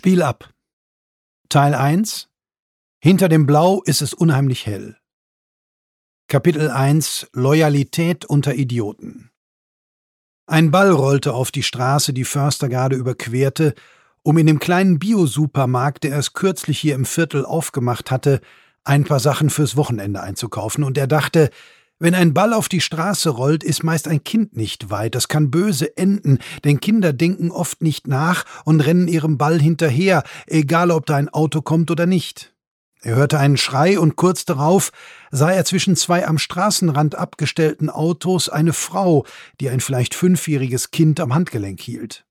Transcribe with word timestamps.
Spiel 0.00 0.22
ab. 0.22 0.54
Teil 1.50 1.74
1 1.74 2.30
Hinter 3.04 3.28
dem 3.28 3.44
Blau 3.44 3.82
ist 3.82 4.00
es 4.00 4.14
unheimlich 4.14 4.64
hell. 4.64 4.96
Kapitel 6.26 6.70
1 6.70 7.28
Loyalität 7.34 8.24
unter 8.24 8.54
Idioten 8.54 9.30
Ein 10.46 10.70
Ball 10.70 10.90
rollte 10.90 11.34
auf 11.34 11.50
die 11.50 11.62
Straße, 11.62 12.14
die 12.14 12.24
Förster 12.24 12.70
gerade 12.70 12.96
überquerte, 12.96 13.74
um 14.22 14.38
in 14.38 14.46
dem 14.46 14.58
kleinen 14.58 14.98
Biosupermarkt, 14.98 16.04
der 16.04 16.16
es 16.16 16.32
kürzlich 16.32 16.78
hier 16.78 16.94
im 16.94 17.04
Viertel 17.04 17.44
aufgemacht 17.44 18.10
hatte, 18.10 18.40
ein 18.84 19.04
paar 19.04 19.20
Sachen 19.20 19.50
fürs 19.50 19.76
Wochenende 19.76 20.22
einzukaufen, 20.22 20.82
und 20.82 20.96
er 20.96 21.08
dachte, 21.08 21.50
wenn 22.00 22.14
ein 22.14 22.32
Ball 22.32 22.54
auf 22.54 22.70
die 22.70 22.80
Straße 22.80 23.28
rollt, 23.28 23.62
ist 23.62 23.84
meist 23.84 24.08
ein 24.08 24.24
Kind 24.24 24.56
nicht 24.56 24.88
weit. 24.88 25.14
Das 25.14 25.28
kann 25.28 25.50
böse 25.50 25.98
enden, 25.98 26.38
denn 26.64 26.80
Kinder 26.80 27.12
denken 27.12 27.50
oft 27.50 27.82
nicht 27.82 28.08
nach 28.08 28.46
und 28.64 28.80
rennen 28.80 29.06
ihrem 29.06 29.36
Ball 29.36 29.60
hinterher, 29.60 30.22
egal 30.46 30.90
ob 30.90 31.04
da 31.04 31.16
ein 31.16 31.28
Auto 31.28 31.60
kommt 31.60 31.90
oder 31.90 32.06
nicht. 32.06 32.54
Er 33.02 33.16
hörte 33.16 33.38
einen 33.38 33.58
Schrei 33.58 33.98
und 33.98 34.16
kurz 34.16 34.46
darauf 34.46 34.92
sah 35.30 35.50
er 35.50 35.66
zwischen 35.66 35.94
zwei 35.94 36.26
am 36.26 36.38
Straßenrand 36.38 37.16
abgestellten 37.16 37.90
Autos 37.90 38.48
eine 38.48 38.72
Frau, 38.72 39.26
die 39.60 39.68
ein 39.68 39.80
vielleicht 39.80 40.14
fünfjähriges 40.14 40.90
Kind 40.90 41.20
am 41.20 41.34
Handgelenk 41.34 41.80
hielt. 41.80 42.24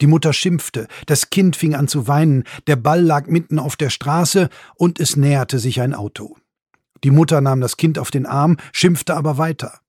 Die 0.00 0.06
Mutter 0.06 0.32
schimpfte, 0.32 0.86
das 1.06 1.30
Kind 1.30 1.56
fing 1.56 1.74
an 1.74 1.88
zu 1.88 2.06
weinen, 2.06 2.44
der 2.68 2.76
Ball 2.76 3.02
lag 3.02 3.26
mitten 3.26 3.58
auf 3.58 3.74
der 3.74 3.90
Straße 3.90 4.48
und 4.76 5.00
es 5.00 5.16
näherte 5.16 5.58
sich 5.58 5.80
ein 5.80 5.92
Auto. 5.92 6.36
Die 7.04 7.10
Mutter 7.10 7.40
nahm 7.40 7.60
das 7.60 7.76
Kind 7.76 7.98
auf 7.98 8.10
den 8.10 8.26
Arm, 8.26 8.56
schimpfte 8.72 9.14
aber 9.14 9.38
weiter. 9.38 9.80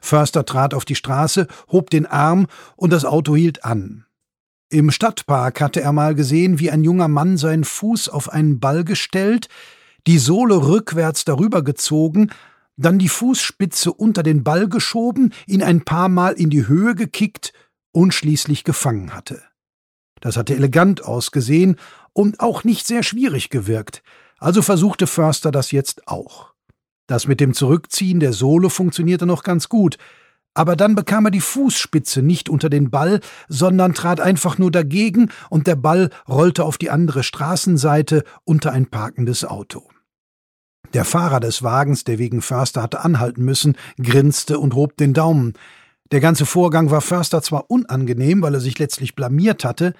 Förster 0.00 0.44
trat 0.44 0.74
auf 0.74 0.84
die 0.84 0.94
Straße, 0.94 1.46
hob 1.70 1.90
den 1.90 2.06
Arm 2.06 2.46
und 2.76 2.92
das 2.92 3.04
Auto 3.04 3.36
hielt 3.36 3.64
an. 3.64 4.06
Im 4.70 4.90
Stadtpark 4.90 5.60
hatte 5.60 5.82
er 5.82 5.92
mal 5.92 6.14
gesehen, 6.14 6.58
wie 6.58 6.70
ein 6.70 6.84
junger 6.84 7.08
Mann 7.08 7.36
seinen 7.36 7.64
Fuß 7.64 8.08
auf 8.08 8.32
einen 8.32 8.60
Ball 8.60 8.84
gestellt, 8.84 9.48
die 10.06 10.18
Sohle 10.18 10.66
rückwärts 10.66 11.24
darüber 11.24 11.62
gezogen, 11.62 12.30
dann 12.76 12.98
die 12.98 13.08
Fußspitze 13.08 13.92
unter 13.92 14.22
den 14.22 14.42
Ball 14.42 14.68
geschoben, 14.68 15.32
ihn 15.46 15.62
ein 15.62 15.84
paar 15.84 16.08
Mal 16.08 16.32
in 16.32 16.50
die 16.50 16.66
Höhe 16.66 16.94
gekickt 16.94 17.52
und 17.92 18.12
schließlich 18.12 18.64
gefangen 18.64 19.14
hatte. 19.14 19.42
Das 20.20 20.36
hatte 20.36 20.54
elegant 20.54 21.04
ausgesehen 21.04 21.76
und 22.12 22.40
auch 22.40 22.64
nicht 22.64 22.86
sehr 22.86 23.02
schwierig 23.02 23.50
gewirkt. 23.50 24.02
Also 24.38 24.62
versuchte 24.62 25.06
Förster 25.06 25.50
das 25.50 25.70
jetzt 25.70 26.08
auch. 26.08 26.52
Das 27.06 27.26
mit 27.26 27.40
dem 27.40 27.54
Zurückziehen 27.54 28.20
der 28.20 28.32
Sohle 28.32 28.70
funktionierte 28.70 29.26
noch 29.26 29.42
ganz 29.42 29.68
gut, 29.68 29.98
aber 30.54 30.76
dann 30.76 30.94
bekam 30.94 31.26
er 31.26 31.30
die 31.32 31.40
Fußspitze 31.40 32.22
nicht 32.22 32.48
unter 32.48 32.70
den 32.70 32.90
Ball, 32.90 33.20
sondern 33.48 33.92
trat 33.92 34.20
einfach 34.20 34.56
nur 34.56 34.70
dagegen 34.70 35.30
und 35.50 35.66
der 35.66 35.76
Ball 35.76 36.10
rollte 36.28 36.64
auf 36.64 36.78
die 36.78 36.90
andere 36.90 37.24
Straßenseite 37.24 38.22
unter 38.44 38.72
ein 38.72 38.86
parkendes 38.86 39.44
Auto. 39.44 39.88
Der 40.92 41.04
Fahrer 41.04 41.40
des 41.40 41.64
Wagens, 41.64 42.04
der 42.04 42.20
wegen 42.20 42.40
Förster 42.40 42.82
hatte 42.82 43.04
anhalten 43.04 43.44
müssen, 43.44 43.76
grinste 44.00 44.60
und 44.60 44.74
hob 44.74 44.96
den 44.96 45.12
Daumen. 45.12 45.54
Der 46.12 46.20
ganze 46.20 46.46
Vorgang 46.46 46.92
war 46.92 47.00
Förster 47.00 47.42
zwar 47.42 47.68
unangenehm, 47.68 48.40
weil 48.42 48.54
er 48.54 48.60
sich 48.60 48.78
letztlich 48.78 49.16
blamiert 49.16 49.64
hatte, 49.64 49.94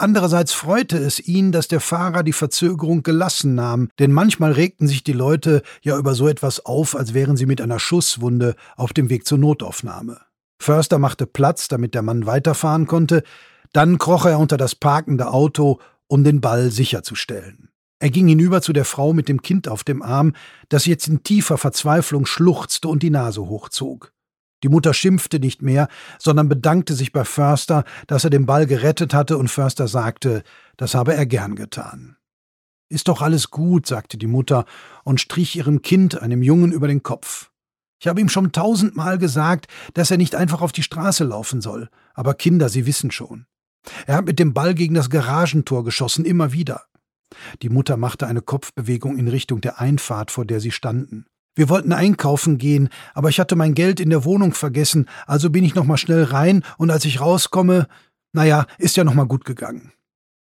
Andererseits 0.00 0.52
freute 0.52 0.96
es 0.96 1.18
ihn, 1.18 1.50
dass 1.50 1.66
der 1.66 1.80
Fahrer 1.80 2.22
die 2.22 2.32
Verzögerung 2.32 3.02
gelassen 3.02 3.56
nahm, 3.56 3.88
denn 3.98 4.12
manchmal 4.12 4.52
regten 4.52 4.86
sich 4.86 5.02
die 5.02 5.12
Leute 5.12 5.62
ja 5.82 5.98
über 5.98 6.14
so 6.14 6.28
etwas 6.28 6.64
auf, 6.64 6.94
als 6.94 7.14
wären 7.14 7.36
sie 7.36 7.46
mit 7.46 7.60
einer 7.60 7.80
Schusswunde 7.80 8.54
auf 8.76 8.92
dem 8.92 9.10
Weg 9.10 9.26
zur 9.26 9.38
Notaufnahme. 9.38 10.20
Förster 10.60 11.00
machte 11.00 11.26
Platz, 11.26 11.66
damit 11.66 11.94
der 11.94 12.02
Mann 12.02 12.26
weiterfahren 12.26 12.86
konnte, 12.86 13.24
dann 13.72 13.98
kroch 13.98 14.24
er 14.24 14.38
unter 14.38 14.56
das 14.56 14.76
parkende 14.76 15.32
Auto, 15.32 15.80
um 16.06 16.22
den 16.22 16.40
Ball 16.40 16.70
sicherzustellen. 16.70 17.70
Er 17.98 18.10
ging 18.10 18.28
hinüber 18.28 18.62
zu 18.62 18.72
der 18.72 18.84
Frau 18.84 19.12
mit 19.12 19.28
dem 19.28 19.42
Kind 19.42 19.66
auf 19.66 19.82
dem 19.82 20.02
Arm, 20.02 20.34
das 20.68 20.86
jetzt 20.86 21.08
in 21.08 21.24
tiefer 21.24 21.58
Verzweiflung 21.58 22.24
schluchzte 22.24 22.86
und 22.86 23.02
die 23.02 23.10
Nase 23.10 23.40
hochzog. 23.40 24.12
Die 24.62 24.68
Mutter 24.68 24.92
schimpfte 24.92 25.38
nicht 25.38 25.62
mehr, 25.62 25.88
sondern 26.18 26.48
bedankte 26.48 26.94
sich 26.94 27.12
bei 27.12 27.24
Förster, 27.24 27.84
dass 28.06 28.24
er 28.24 28.30
den 28.30 28.46
Ball 28.46 28.66
gerettet 28.66 29.14
hatte, 29.14 29.38
und 29.38 29.48
Förster 29.48 29.88
sagte, 29.88 30.42
das 30.76 30.94
habe 30.94 31.14
er 31.14 31.26
gern 31.26 31.54
getan. 31.54 32.16
Ist 32.88 33.08
doch 33.08 33.20
alles 33.22 33.50
gut, 33.50 33.86
sagte 33.86 34.16
die 34.16 34.26
Mutter 34.26 34.64
und 35.04 35.20
strich 35.20 35.56
ihrem 35.56 35.82
Kind, 35.82 36.20
einem 36.20 36.42
Jungen, 36.42 36.72
über 36.72 36.88
den 36.88 37.02
Kopf. 37.02 37.50
Ich 38.00 38.08
habe 38.08 38.20
ihm 38.20 38.28
schon 38.28 38.52
tausendmal 38.52 39.18
gesagt, 39.18 39.66
dass 39.94 40.10
er 40.10 40.16
nicht 40.16 40.34
einfach 40.34 40.62
auf 40.62 40.72
die 40.72 40.82
Straße 40.82 41.24
laufen 41.24 41.60
soll, 41.60 41.88
aber 42.14 42.34
Kinder, 42.34 42.68
Sie 42.68 42.86
wissen 42.86 43.10
schon. 43.10 43.46
Er 44.06 44.16
hat 44.16 44.24
mit 44.24 44.38
dem 44.38 44.54
Ball 44.54 44.74
gegen 44.74 44.94
das 44.94 45.10
Garagentor 45.10 45.84
geschossen, 45.84 46.24
immer 46.24 46.52
wieder. 46.52 46.82
Die 47.62 47.68
Mutter 47.68 47.96
machte 47.96 48.26
eine 48.26 48.40
Kopfbewegung 48.40 49.18
in 49.18 49.28
Richtung 49.28 49.60
der 49.60 49.80
Einfahrt, 49.80 50.30
vor 50.30 50.44
der 50.44 50.60
sie 50.60 50.70
standen. 50.70 51.26
Wir 51.58 51.68
wollten 51.68 51.92
einkaufen 51.92 52.56
gehen, 52.56 52.88
aber 53.14 53.30
ich 53.30 53.40
hatte 53.40 53.56
mein 53.56 53.74
Geld 53.74 53.98
in 53.98 54.10
der 54.10 54.24
Wohnung 54.24 54.54
vergessen, 54.54 55.08
also 55.26 55.50
bin 55.50 55.64
ich 55.64 55.74
noch 55.74 55.82
mal 55.82 55.96
schnell 55.96 56.22
rein 56.22 56.62
und 56.76 56.88
als 56.92 57.04
ich 57.04 57.20
rauskomme, 57.20 57.88
naja, 58.32 58.66
ist 58.78 58.96
ja 58.96 59.02
noch 59.02 59.14
mal 59.14 59.26
gut 59.26 59.44
gegangen. 59.44 59.90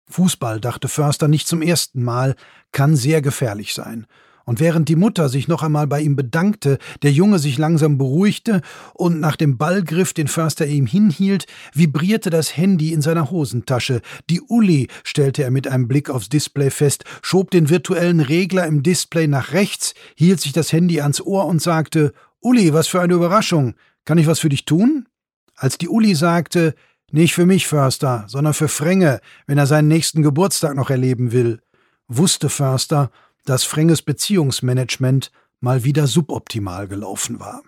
Fußball, 0.09 0.61
dachte 0.61 0.87
Förster 0.87 1.27
nicht 1.27 1.49
zum 1.49 1.61
ersten 1.61 2.01
Mal, 2.01 2.37
kann 2.71 2.95
sehr 2.95 3.21
gefährlich 3.21 3.73
sein 3.73 4.07
und 4.51 4.59
während 4.59 4.89
die 4.89 4.97
Mutter 4.97 5.29
sich 5.29 5.47
noch 5.47 5.63
einmal 5.63 5.87
bei 5.87 6.01
ihm 6.01 6.17
bedankte, 6.17 6.77
der 7.03 7.13
Junge 7.13 7.39
sich 7.39 7.57
langsam 7.57 7.97
beruhigte 7.97 8.59
und 8.93 9.21
nach 9.21 9.37
dem 9.37 9.57
Ball 9.57 9.81
griff, 9.81 10.11
den 10.11 10.27
Förster 10.27 10.67
ihm 10.67 10.85
hinhielt, 10.85 11.45
vibrierte 11.73 12.29
das 12.29 12.57
Handy 12.57 12.91
in 12.91 13.01
seiner 13.01 13.31
Hosentasche. 13.31 14.01
Die 14.29 14.41
Uli, 14.41 14.89
stellte 15.05 15.43
er 15.43 15.51
mit 15.51 15.69
einem 15.69 15.87
Blick 15.87 16.09
aufs 16.09 16.27
Display 16.27 16.69
fest, 16.69 17.05
schob 17.21 17.49
den 17.51 17.69
virtuellen 17.69 18.19
Regler 18.19 18.67
im 18.67 18.83
Display 18.83 19.25
nach 19.25 19.53
rechts, 19.53 19.93
hielt 20.15 20.41
sich 20.41 20.51
das 20.51 20.73
Handy 20.73 20.99
ans 20.99 21.21
Ohr 21.21 21.45
und 21.45 21.61
sagte 21.61 22.11
Uli, 22.41 22.73
was 22.73 22.89
für 22.89 22.99
eine 22.99 23.13
Überraschung. 23.13 23.75
Kann 24.03 24.17
ich 24.17 24.27
was 24.27 24.39
für 24.39 24.49
dich 24.49 24.65
tun? 24.65 25.07
Als 25.55 25.77
die 25.77 25.87
Uli 25.87 26.13
sagte, 26.13 26.75
nicht 27.09 27.33
für 27.33 27.45
mich, 27.45 27.67
Förster, 27.67 28.25
sondern 28.27 28.53
für 28.53 28.67
Frenge, 28.67 29.21
wenn 29.47 29.57
er 29.57 29.65
seinen 29.65 29.87
nächsten 29.87 30.21
Geburtstag 30.23 30.75
noch 30.75 30.89
erleben 30.89 31.31
will, 31.31 31.61
wusste 32.09 32.49
Förster, 32.49 33.11
dass 33.45 33.63
Frenges 33.63 34.01
Beziehungsmanagement 34.01 35.31
mal 35.59 35.83
wieder 35.83 36.07
suboptimal 36.07 36.87
gelaufen 36.87 37.39
war. 37.39 37.63